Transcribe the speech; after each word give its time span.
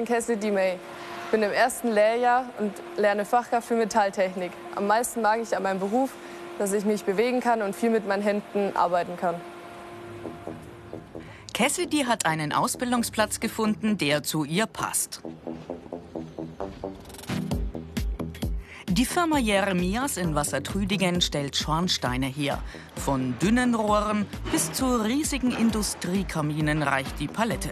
bin 0.00 0.06
Cassidy 0.06 0.50
May. 0.50 0.78
bin 1.30 1.42
im 1.42 1.52
ersten 1.52 1.92
Lehrjahr 1.92 2.46
und 2.58 2.72
lerne 2.96 3.26
Fachkraft 3.26 3.68
für 3.68 3.74
Metalltechnik. 3.74 4.50
Am 4.74 4.86
meisten 4.86 5.20
mag 5.20 5.40
ich 5.42 5.54
an 5.54 5.62
meinem 5.62 5.78
Beruf, 5.78 6.10
dass 6.58 6.72
ich 6.72 6.86
mich 6.86 7.04
bewegen 7.04 7.40
kann 7.40 7.60
und 7.60 7.76
viel 7.76 7.90
mit 7.90 8.08
meinen 8.08 8.22
Händen 8.22 8.74
arbeiten 8.74 9.18
kann. 9.18 9.34
Cassidy 11.52 12.04
hat 12.04 12.24
einen 12.24 12.52
Ausbildungsplatz 12.52 13.40
gefunden, 13.40 13.98
der 13.98 14.22
zu 14.22 14.44
ihr 14.44 14.66
passt. 14.66 15.20
Die 18.88 19.04
Firma 19.04 19.38
Jeremias 19.38 20.16
in 20.16 20.34
Wassertrüdingen 20.34 21.20
stellt 21.20 21.56
Schornsteine 21.56 22.26
her. 22.26 22.62
Von 22.96 23.38
dünnen 23.38 23.74
Rohren 23.74 24.26
bis 24.50 24.72
zu 24.72 24.86
riesigen 24.96 25.52
Industriekaminen 25.52 26.82
reicht 26.82 27.20
die 27.20 27.28
Palette. 27.28 27.70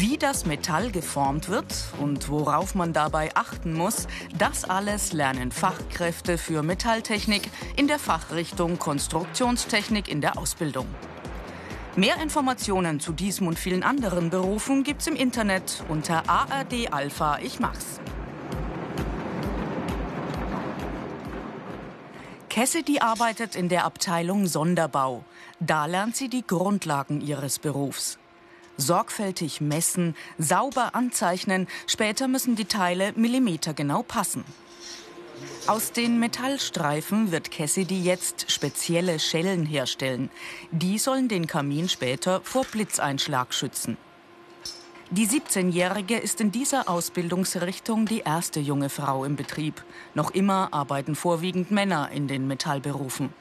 Wie 0.00 0.16
das 0.16 0.46
Metall 0.46 0.90
geformt 0.90 1.50
wird 1.50 1.74
und 2.00 2.30
worauf 2.30 2.74
man 2.74 2.94
dabei 2.94 3.36
achten 3.36 3.74
muss, 3.74 4.08
das 4.38 4.64
alles 4.64 5.12
lernen 5.12 5.52
Fachkräfte 5.52 6.38
für 6.38 6.62
Metalltechnik 6.62 7.50
in 7.76 7.86
der 7.86 7.98
Fachrichtung 7.98 8.78
Konstruktionstechnik 8.78 10.08
in 10.08 10.22
der 10.22 10.38
Ausbildung. 10.38 10.86
Mehr 11.96 12.16
Informationen 12.22 12.98
zu 12.98 13.12
diesem 13.12 13.46
und 13.46 13.58
vielen 13.58 13.82
anderen 13.82 14.30
Berufen 14.30 14.84
gibt's 14.84 15.06
im 15.06 15.16
Internet 15.16 15.84
unter 15.90 16.30
ARD 16.30 16.90
Alpha 16.90 17.38
Ich 17.40 17.60
mach's. 17.60 18.00
Cassidy 22.48 23.00
arbeitet 23.00 23.54
in 23.54 23.68
der 23.68 23.84
Abteilung 23.84 24.46
Sonderbau. 24.46 25.24
Da 25.58 25.84
lernt 25.84 26.16
sie 26.16 26.30
die 26.30 26.46
Grundlagen 26.46 27.20
ihres 27.20 27.58
Berufs 27.58 28.18
sorgfältig 28.80 29.60
messen, 29.60 30.16
sauber 30.38 30.94
anzeichnen, 30.94 31.68
später 31.86 32.28
müssen 32.28 32.56
die 32.56 32.64
Teile 32.64 33.12
millimetergenau 33.14 34.02
passen. 34.02 34.44
Aus 35.66 35.92
den 35.92 36.18
Metallstreifen 36.18 37.32
wird 37.32 37.50
Cassidy 37.50 38.02
jetzt 38.02 38.50
spezielle 38.50 39.18
Schellen 39.18 39.64
herstellen. 39.64 40.30
Die 40.70 40.98
sollen 40.98 41.28
den 41.28 41.46
Kamin 41.46 41.88
später 41.88 42.40
vor 42.42 42.64
Blitzeinschlag 42.64 43.54
schützen. 43.54 43.96
Die 45.12 45.26
17-Jährige 45.26 46.16
ist 46.16 46.40
in 46.40 46.52
dieser 46.52 46.88
Ausbildungsrichtung 46.88 48.06
die 48.06 48.20
erste 48.20 48.60
junge 48.60 48.88
Frau 48.88 49.24
im 49.24 49.34
Betrieb. 49.34 49.82
Noch 50.14 50.30
immer 50.30 50.72
arbeiten 50.72 51.16
vorwiegend 51.16 51.70
Männer 51.70 52.10
in 52.12 52.28
den 52.28 52.46
Metallberufen. 52.46 53.32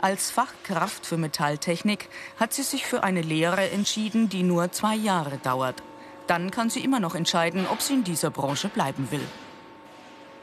Als 0.00 0.30
Fachkraft 0.30 1.06
für 1.06 1.16
Metalltechnik 1.16 2.08
hat 2.38 2.52
sie 2.52 2.62
sich 2.62 2.86
für 2.86 3.02
eine 3.02 3.20
Lehre 3.20 3.70
entschieden, 3.70 4.28
die 4.28 4.44
nur 4.44 4.70
zwei 4.70 4.94
Jahre 4.94 5.38
dauert. 5.38 5.82
Dann 6.28 6.52
kann 6.52 6.70
sie 6.70 6.84
immer 6.84 7.00
noch 7.00 7.16
entscheiden, 7.16 7.66
ob 7.66 7.82
sie 7.82 7.94
in 7.94 8.04
dieser 8.04 8.30
Branche 8.30 8.68
bleiben 8.68 9.10
will. 9.10 9.26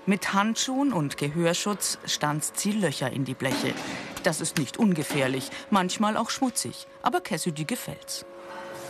Mit 0.06 0.34
Handschuhen 0.34 0.92
und 0.92 1.16
Gehörschutz 1.16 2.00
stanzt 2.06 2.59
sie 2.59 2.73
Löcher 2.73 3.12
in 3.12 3.23
die 3.23 3.34
Bleche. 3.34 3.73
Das 4.23 4.42
ist 4.42 4.58
nicht 4.58 4.78
ungefährlich, 4.78 5.50
manchmal 5.69 6.17
auch 6.17 6.31
schmutzig, 6.31 6.86
aber 7.02 7.22
Cassidy 7.22 7.64
gefällt's. 7.64 8.25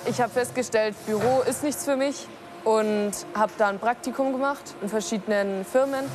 Ich 0.08 0.20
habe 0.20 0.32
festgestellt, 0.32 0.96
Büro 1.06 1.42
ist 1.42 1.64
nichts 1.64 1.86
für 1.86 1.96
mich 1.96 2.28
und 2.64 3.14
habe 3.36 3.52
da 3.60 3.68
ein 3.68 3.80
Praktikum 3.80 4.32
gemacht 4.32 4.74
in 4.82 4.90
verschiedenen 4.90 5.64
Firmen. 5.64 6.06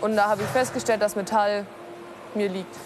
Und 0.00 0.16
da 0.16 0.28
habe 0.28 0.42
ich 0.42 0.48
festgestellt, 0.48 1.00
dass 1.02 1.14
Metall 1.14 1.66
mir 2.34 2.48
liegt. 2.48 2.76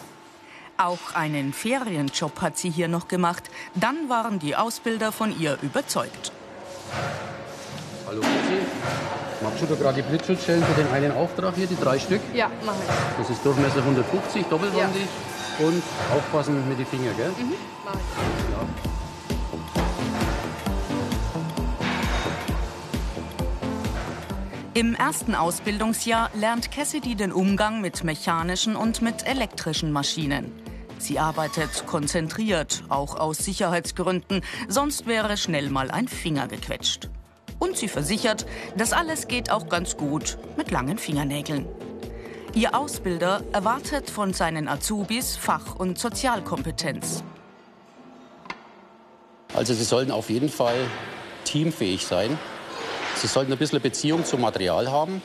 Auch 0.83 1.15
einen 1.15 1.53
Ferienjob 1.53 2.41
hat 2.41 2.57
sie 2.57 2.71
hier 2.71 2.89
noch 2.89 3.07
gemacht. 3.07 3.51
Dann 3.75 4.09
waren 4.09 4.39
die 4.39 4.57
Ausbilder 4.57 5.13
von 5.13 5.39
ihr 5.39 5.59
überzeugt. 5.61 6.33
Hallo, 8.07 8.23
Chrissy. 8.23 8.63
Magst 9.43 9.61
du 9.61 9.67
da 9.67 9.75
gerade 9.75 10.03
die 10.03 10.09
Blitzschutzschellen 10.09 10.65
für 10.65 10.83
den 10.83 10.91
einen 10.91 11.13
Auftrag 11.13 11.55
hier, 11.55 11.67
die 11.67 11.77
drei 11.77 11.99
Stück? 11.99 12.23
Ja, 12.33 12.51
mache 12.65 12.79
ich. 12.81 13.19
Das 13.19 13.29
ist 13.29 13.45
Durchmesser 13.45 13.81
150, 13.81 14.47
doppelwandig. 14.47 15.03
Ja. 15.59 15.67
Und 15.67 15.83
aufpassen 16.15 16.67
mit 16.67 16.79
den 16.79 16.87
Fingern, 16.87 17.15
gell? 17.15 17.29
Mhm, 17.29 17.53
mach 17.85 17.93
ich. 17.93 18.01
Ja. 18.55 18.67
Im 24.73 24.95
ersten 24.95 25.35
Ausbildungsjahr 25.35 26.31
lernt 26.33 26.71
Cassidy 26.71 27.17
den 27.17 27.33
Umgang 27.33 27.83
mit 27.83 28.03
mechanischen 28.03 28.77
und 28.77 29.03
mit 29.03 29.27
elektrischen 29.27 29.93
Maschinen. 29.93 30.70
Sie 31.01 31.19
arbeitet 31.19 31.87
konzentriert, 31.87 32.85
auch 32.91 33.17
aus 33.17 33.39
Sicherheitsgründen, 33.39 34.43
sonst 34.69 35.07
wäre 35.07 35.39
schnell 35.39 35.71
mal 35.71 35.91
ein 35.91 36.09
Finger 36.09 36.47
gequetscht. 36.47 37.09
Und 37.59 37.79
sie 37.79 37.89
versichert, 37.89 38.45
das 38.77 38.93
alles 38.93 39.27
geht 39.27 39.51
auch 39.51 39.69
ganz 39.71 39.97
gut 39.97 40.39
mit 40.59 40.71
langen 40.71 40.99
Fingernägeln. 40.99 41.67
Ihr 42.55 42.75
Ausbilder 42.75 43.43
erwartet 43.53 44.11
von 44.11 44.35
seinen 44.35 44.69
Azubis 44.69 45.37
Fach- 45.37 45.75
und 45.77 45.99
Sozialkompetenz. 45.99 47.25
Also 49.55 49.73
sie 49.73 49.85
sollten 49.85 50.11
auf 50.11 50.29
jeden 50.29 50.51
Fall 50.51 50.77
teamfähig 51.45 52.05
sein. 52.05 52.39
Sie 53.17 53.27
sollten 53.27 53.53
ein 53.53 53.59
bisschen 53.59 53.81
Beziehung 53.81 54.25
zum 54.27 54.43
Material 54.43 54.91
haben. 54.91 55.23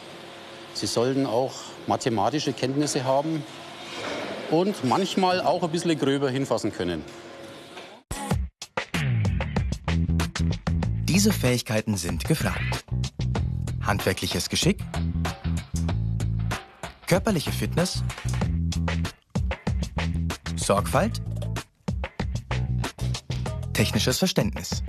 Sie 0.73 0.87
sollten 0.87 1.25
auch 1.25 1.51
mathematische 1.87 2.53
Kenntnisse 2.53 3.03
haben, 3.03 3.43
und 4.59 4.85
manchmal 4.85 5.41
auch 5.41 5.63
ein 5.63 5.69
bisschen 5.69 5.99
gröber 5.99 6.29
hinfassen 6.29 6.71
können. 6.71 7.03
Diese 11.03 11.33
Fähigkeiten 11.33 11.97
sind 11.97 12.25
gefragt. 12.25 12.85
Handwerkliches 13.81 14.49
Geschick, 14.49 14.79
körperliche 17.05 17.51
Fitness, 17.51 18.03
Sorgfalt, 20.55 21.21
technisches 23.73 24.17
Verständnis. 24.17 24.83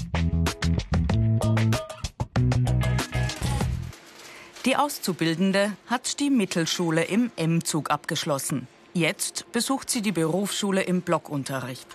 Die 4.64 4.76
Auszubildende 4.76 5.72
hat 5.86 6.18
die 6.20 6.30
Mittelschule 6.30 7.04
im 7.04 7.30
M-Zug 7.36 7.90
abgeschlossen. 7.90 8.66
Jetzt 8.96 9.52
besucht 9.52 9.90
sie 9.90 10.00
die 10.00 10.10
Berufsschule 10.10 10.80
im 10.80 11.02
Blockunterricht. 11.02 11.86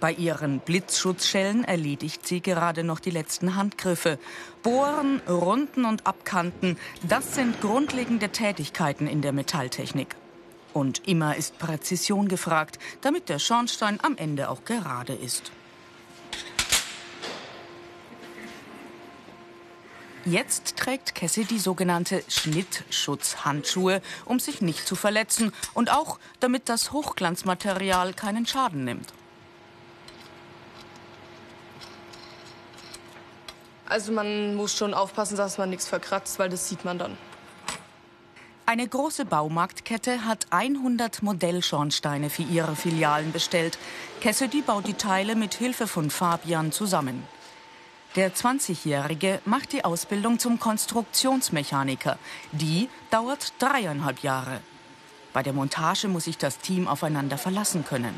Bei 0.00 0.10
ihren 0.10 0.58
Blitzschutzschellen 0.58 1.62
erledigt 1.62 2.26
sie 2.26 2.40
gerade 2.40 2.82
noch 2.82 2.98
die 2.98 3.12
letzten 3.12 3.54
Handgriffe. 3.54 4.18
Bohren, 4.64 5.22
Runden 5.28 5.84
und 5.84 6.04
Abkanten, 6.04 6.78
das 7.08 7.36
sind 7.36 7.60
grundlegende 7.60 8.30
Tätigkeiten 8.30 9.06
in 9.06 9.22
der 9.22 9.32
Metalltechnik. 9.32 10.16
Und 10.72 11.06
immer 11.06 11.36
ist 11.36 11.60
Präzision 11.60 12.26
gefragt, 12.26 12.80
damit 13.00 13.28
der 13.28 13.38
Schornstein 13.38 14.00
am 14.02 14.16
Ende 14.16 14.50
auch 14.50 14.64
gerade 14.64 15.12
ist. 15.12 15.52
Jetzt 20.26 20.76
trägt 20.76 21.14
Cassie 21.14 21.44
die 21.44 21.58
sogenannte 21.58 22.24
Schnittschutzhandschuhe, 22.28 24.00
um 24.24 24.40
sich 24.40 24.62
nicht 24.62 24.86
zu 24.86 24.96
verletzen 24.96 25.52
und 25.74 25.92
auch, 25.92 26.18
damit 26.40 26.70
das 26.70 26.92
Hochglanzmaterial 26.92 28.14
keinen 28.14 28.46
Schaden 28.46 28.84
nimmt. 28.84 29.12
Also 33.86 34.12
man 34.12 34.54
muss 34.54 34.74
schon 34.74 34.94
aufpassen, 34.94 35.36
dass 35.36 35.58
man 35.58 35.68
nichts 35.68 35.86
verkratzt, 35.86 36.38
weil 36.38 36.48
das 36.48 36.70
sieht 36.70 36.86
man 36.86 36.98
dann. 36.98 37.18
Eine 38.64 38.88
große 38.88 39.26
Baumarktkette 39.26 40.24
hat 40.24 40.46
100 40.48 41.22
Modellschornsteine 41.22 42.30
für 42.30 42.44
ihre 42.44 42.76
Filialen 42.76 43.30
bestellt. 43.30 43.78
Cassidy 44.22 44.62
baut 44.62 44.86
die 44.86 44.94
Teile 44.94 45.36
mit 45.36 45.52
Hilfe 45.52 45.86
von 45.86 46.08
Fabian 46.08 46.72
zusammen. 46.72 47.28
Der 48.16 48.32
20-Jährige 48.32 49.40
macht 49.44 49.72
die 49.72 49.84
Ausbildung 49.84 50.38
zum 50.38 50.60
Konstruktionsmechaniker. 50.60 52.16
Die 52.52 52.88
dauert 53.10 53.54
dreieinhalb 53.58 54.20
Jahre. 54.20 54.60
Bei 55.32 55.42
der 55.42 55.52
Montage 55.52 56.06
muss 56.06 56.24
sich 56.24 56.38
das 56.38 56.58
Team 56.58 56.86
aufeinander 56.86 57.38
verlassen 57.38 57.84
können. 57.84 58.14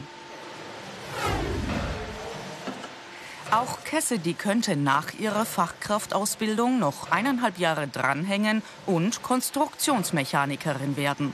Auch 3.50 3.84
Cassidy 3.84 4.34
könnte 4.34 4.76
nach 4.76 5.14
ihrer 5.14 5.46
Fachkraftausbildung 5.46 6.78
noch 6.78 7.10
eineinhalb 7.10 7.58
Jahre 7.58 7.88
dranhängen 7.88 8.62
und 8.84 9.22
Konstruktionsmechanikerin 9.22 10.98
werden. 10.98 11.32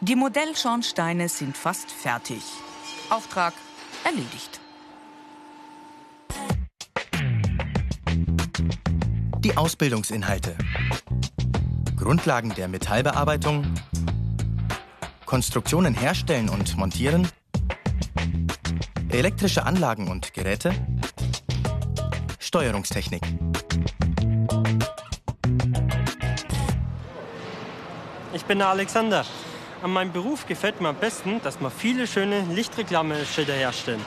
Die 0.00 0.16
Modellschornsteine 0.16 1.28
sind 1.28 1.58
fast 1.58 1.90
fertig. 1.90 2.42
Auftrag 3.10 3.54
erledigt. 4.04 4.60
Die 9.38 9.56
Ausbildungsinhalte. 9.56 10.56
Grundlagen 11.96 12.54
der 12.54 12.68
Metallbearbeitung. 12.68 13.64
Konstruktionen 15.24 15.94
herstellen 15.94 16.48
und 16.48 16.76
montieren. 16.76 17.28
Elektrische 19.08 19.64
Anlagen 19.64 20.08
und 20.08 20.34
Geräte. 20.34 20.72
Steuerungstechnik. 22.38 23.22
Ich 28.32 28.44
bin 28.44 28.58
der 28.58 28.68
Alexander. 28.68 29.24
An 29.82 29.92
meinem 29.92 30.12
Beruf 30.12 30.46
gefällt 30.46 30.80
mir 30.80 30.88
am 30.88 30.96
besten, 30.96 31.40
dass 31.42 31.60
wir 31.60 31.70
viele 31.70 32.06
schöne 32.06 32.40
Lichtreklameschilder 32.50 33.52
herstellen. 33.52 34.04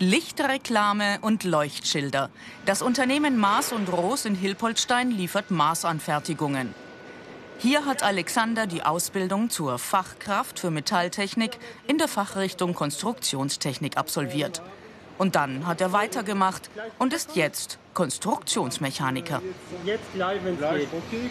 Lichtreklame 0.00 1.18
und 1.20 1.44
Leuchtschilder. 1.44 2.28
Das 2.66 2.82
Unternehmen 2.82 3.38
Maas 3.38 3.72
und 3.72 3.88
Roos 3.88 4.24
in 4.24 4.34
Hilpoltstein 4.34 5.12
liefert 5.12 5.52
Maßanfertigungen. 5.52 6.74
Hier 7.58 7.86
hat 7.86 8.02
Alexander 8.02 8.66
die 8.66 8.82
Ausbildung 8.82 9.48
zur 9.48 9.78
Fachkraft 9.78 10.58
für 10.58 10.72
Metalltechnik 10.72 11.56
in 11.86 11.98
der 11.98 12.08
Fachrichtung 12.08 12.74
Konstruktionstechnik 12.74 13.96
absolviert. 13.96 14.60
Und 15.16 15.36
dann 15.36 15.66
hat 15.68 15.80
er 15.80 15.92
weitergemacht 15.92 16.68
und 16.98 17.12
ist 17.12 17.36
jetzt 17.36 17.78
Konstruktionsmechaniker. 17.94 19.40
Jetzt 19.84 20.12
gleich, 20.12 20.44
wenn 20.44 20.54
es 20.54 20.60
geht. 21.10 21.30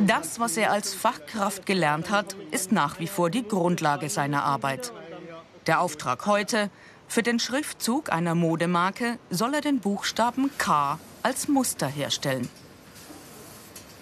Das, 0.00 0.40
was 0.40 0.56
er 0.56 0.70
als 0.70 0.94
Fachkraft 0.94 1.66
gelernt 1.66 2.10
hat, 2.10 2.34
ist 2.50 2.72
nach 2.72 2.98
wie 2.98 3.06
vor 3.06 3.30
die 3.30 3.46
Grundlage 3.46 4.08
seiner 4.08 4.44
Arbeit. 4.44 4.92
Der 5.66 5.80
Auftrag 5.80 6.26
heute, 6.26 6.70
für 7.08 7.22
den 7.22 7.38
Schriftzug 7.38 8.12
einer 8.12 8.34
Modemarke 8.34 9.18
soll 9.30 9.54
er 9.54 9.60
den 9.60 9.80
Buchstaben 9.80 10.50
K 10.58 10.98
als 11.22 11.48
Muster 11.48 11.86
herstellen. 11.86 12.48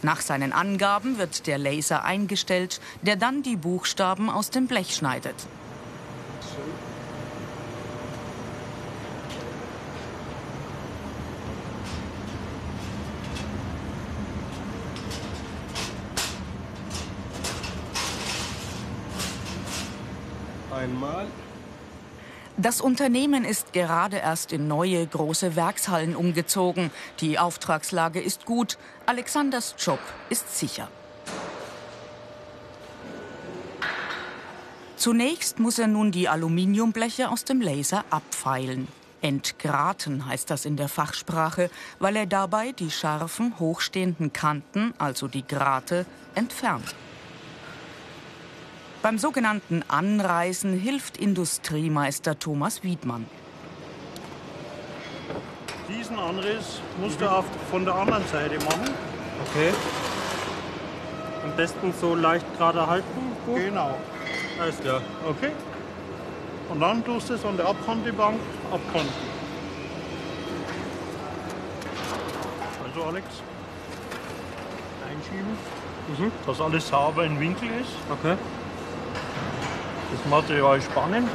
Nach 0.02 0.20
seinen 0.20 0.52
Angaben 0.52 1.18
wird 1.18 1.46
der 1.46 1.58
Laser 1.58 2.04
eingestellt, 2.04 2.80
der 3.02 3.16
dann 3.16 3.42
die 3.42 3.56
Buchstaben 3.56 4.30
aus 4.30 4.50
dem 4.50 4.66
Blech 4.66 4.96
schneidet. 4.96 5.36
Das 22.56 22.80
Unternehmen 22.80 23.44
ist 23.44 23.72
gerade 23.72 24.18
erst 24.18 24.52
in 24.52 24.68
neue 24.68 25.06
große 25.06 25.56
Werkshallen 25.56 26.14
umgezogen. 26.14 26.90
Die 27.20 27.38
Auftragslage 27.38 28.20
ist 28.20 28.44
gut. 28.44 28.78
Alexanders 29.06 29.74
Job 29.78 30.00
ist 30.28 30.58
sicher. 30.58 30.88
Zunächst 34.96 35.58
muss 35.58 35.78
er 35.78 35.88
nun 35.88 36.12
die 36.12 36.28
Aluminiumbleche 36.28 37.28
aus 37.30 37.44
dem 37.44 37.60
Laser 37.60 38.04
abfeilen. 38.10 38.86
Entgraten 39.22 40.26
heißt 40.26 40.50
das 40.50 40.64
in 40.64 40.76
der 40.76 40.88
Fachsprache, 40.88 41.70
weil 41.98 42.16
er 42.16 42.26
dabei 42.26 42.72
die 42.72 42.90
scharfen, 42.90 43.58
hochstehenden 43.58 44.32
Kanten, 44.32 44.94
also 44.98 45.26
die 45.26 45.46
Grate, 45.46 46.06
entfernt. 46.34 46.94
Beim 49.02 49.18
sogenannten 49.18 49.82
Anreißen 49.88 50.78
hilft 50.78 51.16
Industriemeister 51.16 52.38
Thomas 52.38 52.84
Wiedmann. 52.84 53.26
Diesen 55.88 56.16
Anriss 56.16 56.80
musst 57.00 57.20
du 57.20 57.28
auf, 57.28 57.44
von 57.70 57.84
der 57.84 57.96
anderen 57.96 58.24
Seite 58.28 58.54
machen. 58.64 58.94
Okay. 59.50 59.72
Am 61.42 61.56
besten 61.56 61.92
so 62.00 62.14
leicht 62.14 62.46
gerade 62.56 62.86
halten. 62.86 63.32
Gut. 63.44 63.56
Genau. 63.56 63.98
Alles 64.60 64.78
klar. 64.78 65.00
Okay. 65.28 65.50
Und 66.68 66.78
dann 66.78 67.04
tust 67.04 67.28
du 67.30 67.34
es 67.34 67.44
an 67.44 67.56
der 67.56 67.66
Abkantebank 67.66 68.38
abkanten. 68.70 69.12
Also 72.84 73.08
Alex, 73.08 73.26
einschieben, 75.10 75.56
Mhm. 76.08 76.32
dass 76.46 76.60
alles 76.60 76.86
sauber 76.88 77.24
im 77.24 77.38
Winkel 77.40 77.68
ist. 77.80 77.90
Okay. 78.10 78.36
Das 80.12 80.30
Material 80.30 80.80
spannen. 80.80 81.28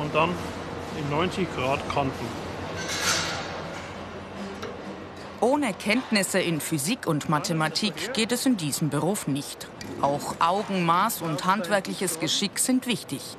Und 0.00 0.14
dann 0.14 0.30
in 0.98 1.10
90 1.10 1.48
Grad 1.56 1.80
kanten. 1.92 2.26
Ohne 5.40 5.74
Kenntnisse 5.74 6.38
in 6.40 6.60
Physik 6.60 7.06
und 7.06 7.28
Mathematik 7.28 8.14
geht 8.14 8.32
es 8.32 8.46
in 8.46 8.56
diesem 8.56 8.90
Beruf 8.90 9.26
nicht. 9.26 9.68
Auch 10.00 10.36
Augenmaß 10.38 11.20
und 11.20 11.44
handwerkliches 11.44 12.20
Geschick 12.20 12.58
sind 12.58 12.86
wichtig. 12.86 13.36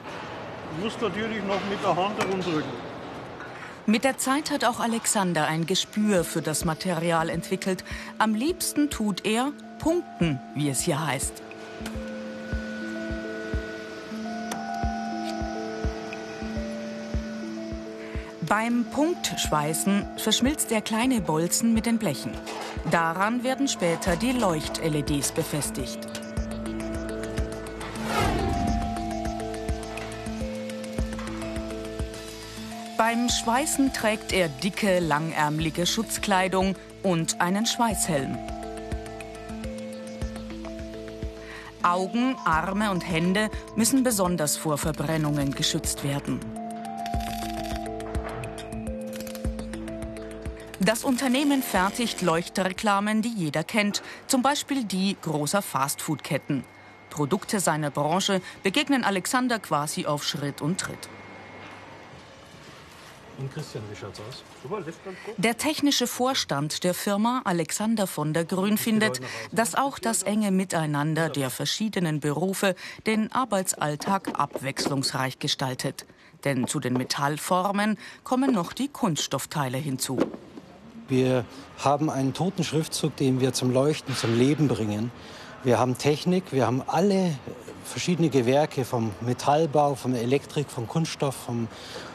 Du 0.75 0.83
musst 0.83 1.01
natürlich 1.01 1.43
noch 1.43 1.61
mit 1.69 1.81
der 1.81 1.95
Hand 1.95 2.21
herumdrücken. 2.21 2.69
Mit 3.87 4.03
der 4.03 4.17
Zeit 4.17 4.51
hat 4.51 4.65
auch 4.65 4.79
Alexander 4.79 5.47
ein 5.47 5.65
Gespür 5.65 6.23
für 6.23 6.41
das 6.41 6.65
Material 6.65 7.29
entwickelt. 7.29 7.83
Am 8.17 8.35
liebsten 8.35 8.89
tut 8.89 9.25
er 9.25 9.51
Punkten, 9.79 10.39
wie 10.55 10.69
es 10.69 10.81
hier 10.81 11.05
heißt. 11.05 11.44
Beim 18.47 18.85
Punktschweißen 18.91 20.05
verschmilzt 20.17 20.69
der 20.69 20.81
kleine 20.81 21.19
Bolzen 21.19 21.73
mit 21.73 21.85
den 21.87 21.97
Blechen. 21.97 22.31
Daran 22.91 23.43
werden 23.43 23.67
später 23.67 24.15
die 24.15 24.33
Leucht-LEDs 24.33 25.31
befestigt. 25.31 25.99
Beim 32.97 33.29
Schweißen 33.29 33.93
trägt 33.93 34.31
er 34.31 34.49
dicke, 34.49 34.99
langärmelige 34.99 35.85
Schutzkleidung 35.87 36.75
und 37.01 37.41
einen 37.41 37.65
Schweißhelm. 37.65 38.37
Augen, 41.81 42.35
Arme 42.45 42.91
und 42.91 43.01
Hände 43.01 43.49
müssen 43.75 44.03
besonders 44.03 44.55
vor 44.55 44.77
Verbrennungen 44.77 45.55
geschützt 45.55 46.03
werden. 46.03 46.64
Das 50.85 51.03
Unternehmen 51.03 51.63
fertigt 51.63 52.21
Leuchtreklamen, 52.21 53.23
die 53.23 53.33
jeder 53.33 53.63
kennt, 53.63 54.03
zum 54.27 54.43
Beispiel 54.43 54.83
die 54.83 55.17
großer 55.19 55.63
Fastfood-Ketten. 55.63 56.63
Produkte 57.09 57.59
seiner 57.59 57.89
Branche 57.89 58.39
begegnen 58.61 59.03
Alexander 59.03 59.57
quasi 59.57 60.05
auf 60.05 60.23
Schritt 60.23 60.61
und 60.61 60.79
Tritt. 60.79 61.09
Und 63.39 63.51
Christian, 63.51 63.83
wie 63.91 63.95
schaut's 63.95 64.19
aus? 64.19 64.43
Der 65.37 65.57
technische 65.57 66.05
Vorstand 66.05 66.83
der 66.83 66.93
Firma, 66.93 67.41
Alexander 67.45 68.05
von 68.05 68.35
der 68.35 68.45
Grün, 68.45 68.77
findet, 68.77 69.21
dass 69.51 69.73
auch 69.73 69.97
das 69.97 70.21
enge 70.21 70.51
Miteinander 70.51 71.29
der 71.29 71.49
verschiedenen 71.49 72.19
Berufe 72.19 72.75
den 73.07 73.31
Arbeitsalltag 73.31 74.39
abwechslungsreich 74.39 75.39
gestaltet. 75.39 76.05
Denn 76.43 76.67
zu 76.67 76.79
den 76.79 76.93
Metallformen 76.93 77.97
kommen 78.23 78.53
noch 78.53 78.71
die 78.71 78.87
Kunststoffteile 78.87 79.79
hinzu. 79.79 80.19
Wir 81.07 81.45
haben 81.77 82.09
einen 82.09 82.33
toten 82.33 82.63
Schriftzug, 82.63 83.15
den 83.17 83.39
wir 83.39 83.53
zum 83.53 83.71
Leuchten, 83.71 84.15
zum 84.15 84.35
Leben 84.35 84.67
bringen. 84.67 85.11
Wir 85.63 85.77
haben 85.77 85.99
Technik, 85.99 86.45
wir 86.51 86.65
haben 86.65 86.81
alle 86.87 87.37
verschiedene 87.83 88.29
Gewerke 88.29 88.85
vom 88.85 89.11
Metallbau, 89.21 89.93
vom 89.93 90.15
Elektrik, 90.15 90.67
vom 90.67 90.87
Kunststoff, 90.87 91.35
vom 91.35 91.67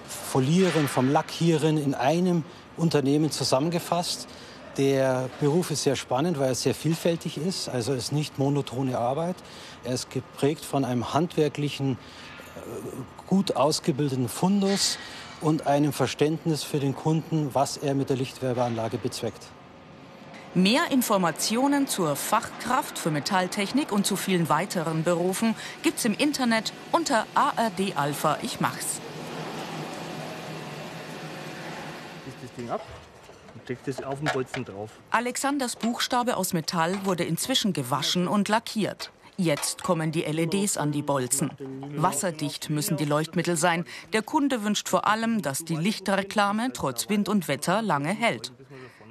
Folieren, 0.08 0.88
vom 0.88 1.08
Lackieren 1.08 1.78
in 1.78 1.94
einem 1.94 2.42
Unternehmen 2.76 3.30
zusammengefasst. 3.30 4.26
Der 4.76 5.30
Beruf 5.38 5.70
ist 5.70 5.84
sehr 5.84 5.94
spannend, 5.94 6.40
weil 6.40 6.48
er 6.48 6.54
sehr 6.56 6.74
vielfältig 6.74 7.38
ist. 7.38 7.68
Also 7.68 7.92
es 7.92 8.06
ist 8.06 8.12
nicht 8.12 8.40
monotone 8.40 8.98
Arbeit. 8.98 9.36
Er 9.84 9.94
ist 9.94 10.10
geprägt 10.10 10.64
von 10.64 10.84
einem 10.84 11.14
handwerklichen, 11.14 11.96
gut 13.28 13.54
ausgebildeten 13.54 14.28
Fundus 14.28 14.98
und 15.40 15.66
einem 15.66 15.92
Verständnis 15.92 16.62
für 16.62 16.80
den 16.80 16.94
Kunden, 16.94 17.50
was 17.54 17.76
er 17.76 17.94
mit 17.94 18.10
der 18.10 18.16
Lichtwerbeanlage 18.16 18.98
bezweckt. 18.98 19.46
Mehr 20.54 20.90
Informationen 20.90 21.86
zur 21.86 22.16
Fachkraft 22.16 22.98
für 22.98 23.10
Metalltechnik 23.10 23.92
und 23.92 24.04
zu 24.04 24.16
vielen 24.16 24.48
weiteren 24.48 25.04
Berufen 25.04 25.54
gibt's 25.82 26.04
im 26.04 26.14
Internet 26.14 26.72
unter 26.90 27.26
ARD 27.34 27.96
Alpha 27.96 28.38
Ich 28.42 28.60
mach's. 28.60 29.00
das 32.42 32.54
Ding 32.56 32.70
ab 32.70 32.84
und 33.54 33.68
legt 33.68 33.86
das 33.86 34.02
auf 34.02 34.18
den 34.18 34.28
Bolzen 34.32 34.64
drauf. 34.64 34.90
Alexanders 35.10 35.76
Buchstabe 35.76 36.36
aus 36.36 36.52
Metall 36.52 37.04
wurde 37.04 37.24
inzwischen 37.24 37.72
gewaschen 37.72 38.28
und 38.28 38.48
lackiert. 38.48 39.10
Jetzt 39.42 39.82
kommen 39.82 40.12
die 40.12 40.20
LEDs 40.20 40.76
an 40.76 40.92
die 40.92 41.00
Bolzen. 41.00 41.50
Wasserdicht 41.96 42.68
müssen 42.68 42.98
die 42.98 43.06
Leuchtmittel 43.06 43.56
sein. 43.56 43.86
Der 44.12 44.20
Kunde 44.20 44.64
wünscht 44.64 44.86
vor 44.86 45.06
allem, 45.06 45.40
dass 45.40 45.64
die 45.64 45.76
Lichtreklame 45.76 46.74
trotz 46.74 47.08
Wind 47.08 47.26
und 47.26 47.48
Wetter 47.48 47.80
lange 47.80 48.10
hält. 48.10 48.52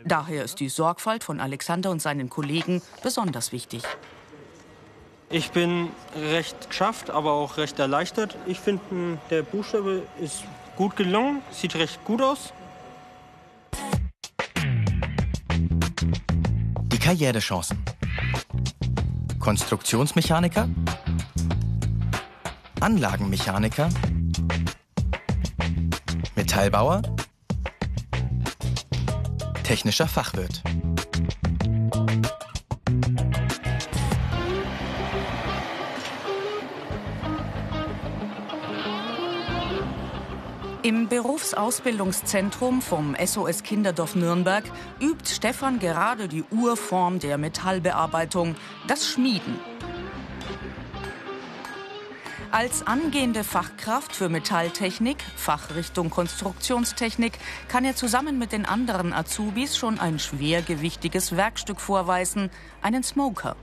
Daher 0.05 0.43
ist 0.43 0.59
die 0.59 0.69
Sorgfalt 0.69 1.23
von 1.23 1.39
Alexander 1.39 1.89
und 1.89 1.99
seinen 1.99 2.29
Kollegen 2.29 2.83
besonders 3.01 3.51
wichtig. 3.51 3.81
Ich 5.31 5.49
bin 5.49 5.89
recht 6.15 6.69
geschafft, 6.69 7.09
aber 7.09 7.31
auch 7.31 7.57
recht 7.57 7.79
erleichtert. 7.79 8.37
Ich 8.45 8.59
finde, 8.59 9.17
der 9.31 9.41
Buchstabe 9.41 10.03
ist 10.21 10.43
gut 10.75 10.95
gelungen, 10.95 11.41
sieht 11.49 11.73
recht 11.73 12.05
gut 12.05 12.21
aus. 12.21 12.53
Die 16.91 16.99
Karrierechancen. 16.99 17.83
Konstruktionsmechaniker, 19.39 20.67
Anlagenmechaniker, 22.79 23.89
Metallbauer, 26.35 27.01
technischer 29.63 30.07
Fachwirt. 30.07 30.61
Im 40.89 41.07
Berufsausbildungszentrum 41.07 42.81
vom 42.81 43.15
SOS 43.23 43.61
Kinderdorf 43.61 44.15
Nürnberg 44.15 44.63
übt 44.99 45.29
Stefan 45.29 45.77
gerade 45.77 46.27
die 46.27 46.43
Urform 46.49 47.19
der 47.19 47.37
Metallbearbeitung, 47.37 48.55
das 48.87 49.05
Schmieden. 49.05 49.59
Als 52.49 52.87
angehende 52.87 53.43
Fachkraft 53.43 54.15
für 54.15 54.29
Metalltechnik, 54.29 55.17
Fachrichtung 55.35 56.09
Konstruktionstechnik, 56.09 57.33
kann 57.67 57.85
er 57.85 57.95
zusammen 57.95 58.39
mit 58.39 58.51
den 58.51 58.65
anderen 58.65 59.13
Azubis 59.13 59.77
schon 59.77 59.99
ein 59.99 60.17
schwergewichtiges 60.17 61.37
Werkstück 61.37 61.81
vorweisen, 61.81 62.49
einen 62.81 63.03
Smoker. 63.03 63.55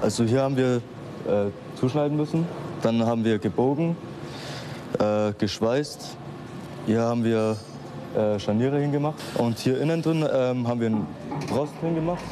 Also 0.00 0.22
hier 0.22 0.42
haben 0.42 0.56
wir 0.56 0.76
äh, 1.26 1.50
zuschneiden 1.74 2.16
müssen, 2.16 2.46
dann 2.82 3.04
haben 3.04 3.24
wir 3.24 3.40
gebogen, 3.40 3.96
äh, 5.00 5.32
geschweißt, 5.32 6.18
hier 6.86 7.02
haben 7.02 7.24
wir 7.24 7.56
äh, 8.14 8.38
Scharniere 8.38 8.80
hingemacht 8.80 9.18
und 9.36 9.58
hier 9.58 9.80
innen 9.80 10.02
drin 10.02 10.26
ähm, 10.32 10.66
haben 10.66 10.80
wir 10.80 10.88
einen 10.88 11.06
Rost 11.52 11.74
hingemacht. 11.80 12.22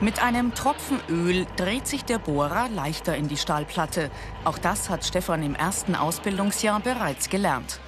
Mit 0.00 0.22
einem 0.22 0.54
Tropfen 0.54 1.00
Öl 1.08 1.46
dreht 1.56 1.86
sich 1.86 2.04
der 2.04 2.18
Bohrer 2.18 2.68
leichter 2.68 3.16
in 3.16 3.28
die 3.28 3.38
Stahlplatte. 3.38 4.10
Auch 4.44 4.58
das 4.58 4.90
hat 4.90 5.04
Stefan 5.04 5.42
im 5.42 5.54
ersten 5.54 5.94
Ausbildungsjahr 5.94 6.80
bereits 6.80 7.30
gelernt. 7.30 7.80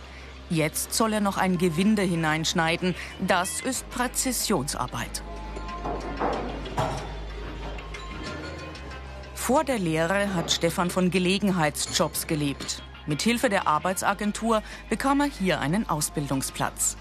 Jetzt 0.49 0.95
soll 0.95 1.13
er 1.13 1.21
noch 1.21 1.37
ein 1.37 1.59
Gewinde 1.59 2.01
hineinschneiden. 2.01 2.95
Das 3.21 3.61
ist 3.61 3.89
Präzisionsarbeit. 3.91 5.23
Vor 9.49 9.65
der 9.65 9.79
Lehre 9.79 10.35
hat 10.35 10.53
Stefan 10.53 10.91
von 10.91 11.11
Gelegenheitsjobs 11.11 12.27
gelebt. 12.27 12.83
Mit 13.07 13.23
Hilfe 13.23 13.49
der 13.49 13.67
Arbeitsagentur 13.67 14.63
bekam 14.91 15.23
er 15.23 15.29
hier 15.29 15.59
einen 15.61 15.89
Ausbildungsplatz. 15.89 16.99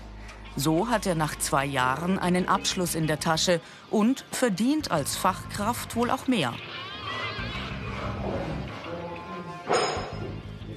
So 0.56 0.88
hat 0.88 1.06
er 1.06 1.16
nach 1.16 1.38
zwei 1.38 1.66
Jahren 1.66 2.18
einen 2.18 2.48
Abschluss 2.48 2.96
in 2.96 3.06
der 3.06 3.20
Tasche 3.20 3.60
und 3.92 4.24
verdient 4.32 4.92
als 4.92 5.18
Fachkraft 5.18 5.98
wohl 5.98 6.10
auch 6.10 6.28
mehr. 6.28 6.54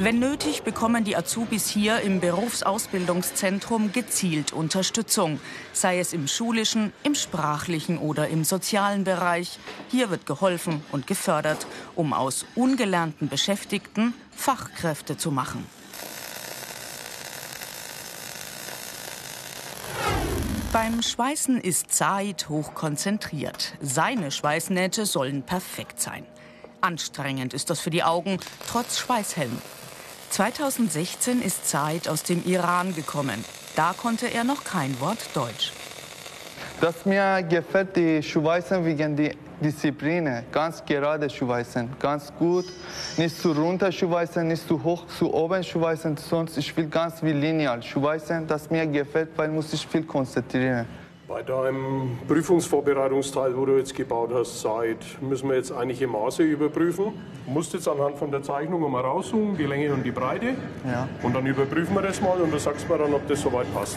Wenn 0.02 0.18
nötig, 0.18 0.62
bekommen 0.62 1.04
die 1.04 1.14
Azubis 1.14 1.68
hier 1.68 2.00
im 2.00 2.20
Berufsausbildungszentrum 2.20 3.92
gezielt 3.92 4.54
Unterstützung, 4.54 5.38
sei 5.74 5.98
es 5.98 6.14
im 6.14 6.26
schulischen, 6.26 6.94
im 7.02 7.14
sprachlichen 7.14 7.98
oder 7.98 8.28
im 8.28 8.44
sozialen 8.44 9.04
Bereich. 9.04 9.58
Hier 9.90 10.08
wird 10.08 10.24
geholfen 10.24 10.82
und 10.90 11.06
gefördert, 11.06 11.66
um 11.96 12.14
aus 12.14 12.46
ungelernten 12.54 13.28
Beschäftigten 13.28 14.14
Fachkräfte 14.34 15.18
zu 15.18 15.30
machen. 15.30 15.66
Beim 20.72 21.02
Schweißen 21.02 21.60
ist 21.60 21.92
Said 21.92 22.48
hochkonzentriert. 22.48 23.74
Seine 23.82 24.30
Schweißnähte 24.30 25.04
sollen 25.04 25.42
perfekt 25.42 26.00
sein. 26.00 26.24
Anstrengend 26.80 27.52
ist 27.52 27.68
das 27.68 27.80
für 27.80 27.90
die 27.90 28.02
Augen, 28.02 28.38
trotz 28.66 28.98
Schweißhelm. 28.98 29.60
2016 30.30 31.42
ist 31.42 31.68
Said 31.68 32.08
aus 32.08 32.22
dem 32.22 32.44
Iran 32.44 32.94
gekommen. 32.94 33.44
Da 33.74 33.94
konnte 33.96 34.32
er 34.32 34.44
noch 34.44 34.64
kein 34.64 34.98
Wort 35.00 35.18
Deutsch. 35.34 35.72
Das 36.80 37.04
mir 37.04 37.42
gefällt 37.42 37.94
die 37.96 38.22
Schweißen 38.22 38.84
wegen 38.84 39.14
die 39.16 39.36
Disziplin, 39.60 40.44
ganz 40.50 40.82
gerade 40.86 41.28
schweißen, 41.28 41.90
ganz 41.98 42.32
gut. 42.38 42.64
Nicht 43.18 43.36
zu 43.38 43.52
runter 43.52 43.92
schweißen, 43.92 44.48
nicht 44.48 44.66
zu 44.66 44.82
hoch, 44.82 45.06
zu 45.06 45.34
oben 45.34 45.62
schweißen, 45.62 46.16
sonst 46.16 46.56
ich 46.56 46.74
will 46.76 46.86
ganz 46.86 47.22
wie 47.22 47.32
lineal 47.32 47.82
schweißen. 47.82 48.46
Das 48.46 48.70
mir 48.70 48.86
gefällt, 48.86 49.30
weil 49.36 49.48
muss 49.48 49.72
ich 49.74 49.86
viel 49.86 50.04
konzentrieren. 50.04 50.86
Bei 51.30 51.44
deinem 51.44 52.18
Prüfungsvorbereitungsteil, 52.26 53.56
wo 53.56 53.64
du 53.64 53.76
jetzt 53.76 53.94
gebaut 53.94 54.30
hast, 54.34 54.62
seit 54.62 54.98
müssen 55.22 55.48
wir 55.48 55.54
jetzt 55.54 55.70
einige 55.70 56.08
Maße 56.08 56.42
überprüfen. 56.42 57.12
Du 57.46 57.52
musst 57.52 57.72
jetzt 57.72 57.86
anhand 57.86 58.18
von 58.18 58.32
der 58.32 58.42
Zeichnung 58.42 58.90
mal 58.90 59.00
raussuchen, 59.00 59.56
die 59.56 59.64
Länge 59.64 59.94
und 59.94 60.02
die 60.02 60.10
Breite. 60.10 60.56
Ja. 60.84 61.08
Und 61.22 61.32
dann 61.36 61.46
überprüfen 61.46 61.94
wir 61.94 62.02
das 62.02 62.20
mal 62.20 62.40
und 62.40 62.52
du 62.52 62.58
sagst 62.58 62.88
mir 62.88 62.98
dann, 62.98 63.14
ob 63.14 63.28
das 63.28 63.42
soweit 63.42 63.72
passt. 63.72 63.96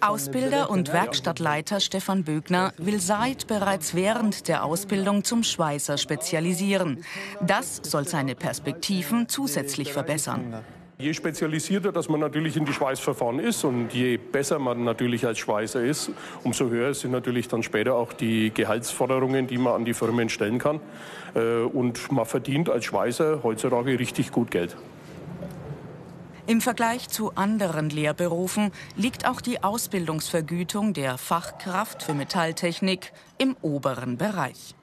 Ausbilder 0.00 0.68
und 0.68 0.92
Werkstattleiter 0.92 1.80
Stefan 1.80 2.24
Bögner 2.24 2.74
will 2.76 3.00
Seid 3.00 3.46
bereits 3.46 3.94
während 3.94 4.48
der 4.48 4.64
Ausbildung 4.64 5.24
zum 5.24 5.44
Schweißer 5.44 5.96
spezialisieren. 5.96 7.02
Das 7.40 7.80
soll 7.84 8.06
seine 8.06 8.34
Perspektiven 8.34 9.30
zusätzlich 9.30 9.94
verbessern. 9.94 10.62
Je 11.00 11.14
spezialisierter, 11.14 11.92
dass 11.92 12.08
man 12.08 12.18
natürlich 12.18 12.56
in 12.56 12.64
die 12.64 12.72
Schweißverfahren 12.72 13.38
ist 13.38 13.62
und 13.62 13.94
je 13.94 14.16
besser 14.16 14.58
man 14.58 14.82
natürlich 14.82 15.24
als 15.24 15.38
Schweißer 15.38 15.80
ist, 15.80 16.10
umso 16.42 16.70
höher 16.70 16.92
sind 16.92 17.12
natürlich 17.12 17.46
dann 17.46 17.62
später 17.62 17.94
auch 17.94 18.12
die 18.12 18.50
Gehaltsforderungen, 18.52 19.46
die 19.46 19.58
man 19.58 19.74
an 19.74 19.84
die 19.84 19.94
Firmen 19.94 20.28
stellen 20.28 20.58
kann. 20.58 20.80
Äh, 21.36 21.60
und 21.60 22.10
man 22.10 22.26
verdient 22.26 22.68
als 22.68 22.86
Schweißer 22.86 23.44
heutzutage 23.44 23.96
richtig 23.96 24.32
gut 24.32 24.50
Geld. 24.50 24.76
Im 26.48 26.60
Vergleich 26.60 27.08
zu 27.08 27.30
anderen 27.36 27.90
Lehrberufen 27.90 28.72
liegt 28.96 29.24
auch 29.24 29.40
die 29.40 29.62
Ausbildungsvergütung 29.62 30.94
der 30.94 31.16
Fachkraft 31.16 32.02
für 32.02 32.14
Metalltechnik 32.14 33.12
im 33.38 33.54
oberen 33.62 34.16
Bereich. 34.16 34.74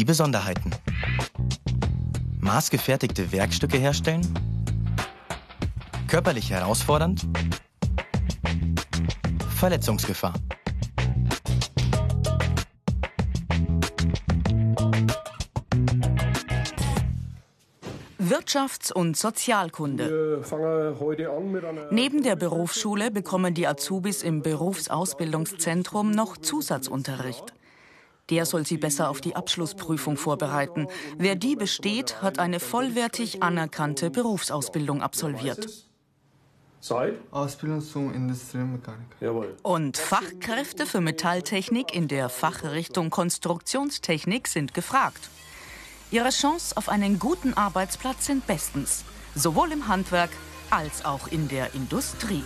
Die 0.00 0.06
Besonderheiten. 0.06 0.70
Maßgefertigte 2.40 3.32
Werkstücke 3.32 3.76
herstellen. 3.76 4.26
Körperlich 6.08 6.50
herausfordernd. 6.50 7.26
Verletzungsgefahr. 9.58 10.32
Wirtschafts- 18.18 18.94
und 18.94 19.18
Sozialkunde. 19.18 20.42
Neben 21.90 22.22
der 22.22 22.36
Berufsschule 22.36 23.10
bekommen 23.10 23.52
die 23.52 23.66
Azubis 23.66 24.22
im 24.22 24.40
Berufsausbildungszentrum 24.40 26.10
noch 26.10 26.38
Zusatzunterricht. 26.38 27.52
Der 28.30 28.46
soll 28.46 28.64
sie 28.64 28.78
besser 28.78 29.10
auf 29.10 29.20
die 29.20 29.36
Abschlussprüfung 29.36 30.16
vorbereiten. 30.16 30.86
Wer 31.18 31.34
die 31.34 31.56
besteht, 31.56 32.22
hat 32.22 32.38
eine 32.38 32.60
vollwertig 32.60 33.42
anerkannte 33.42 34.10
Berufsausbildung 34.10 35.02
absolviert. 35.02 35.68
Zeit? 36.80 37.14
Ausbildung 37.30 37.82
zum 37.82 38.14
Industriemechaniker. 38.14 39.16
Jawohl. 39.20 39.56
Und 39.62 39.98
Fachkräfte 39.98 40.86
für 40.86 41.00
Metalltechnik 41.00 41.94
in 41.94 42.08
der 42.08 42.28
Fachrichtung 42.28 43.10
Konstruktionstechnik 43.10 44.48
sind 44.48 44.72
gefragt. 44.72 45.28
Ihre 46.10 46.30
Chance 46.30 46.76
auf 46.76 46.88
einen 46.88 47.18
guten 47.18 47.54
Arbeitsplatz 47.54 48.26
sind 48.26 48.46
bestens, 48.46 49.04
sowohl 49.34 49.72
im 49.72 49.88
Handwerk 49.88 50.30
als 50.70 51.04
auch 51.04 51.28
in 51.28 51.48
der 51.48 51.74
Industrie. 51.74 52.44